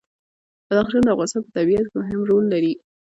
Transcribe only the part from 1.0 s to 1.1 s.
د